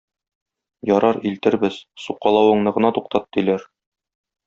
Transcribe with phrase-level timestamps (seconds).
[0.91, 3.71] Ярар, илтербез, сукалавыңны гына туктат,- диләр.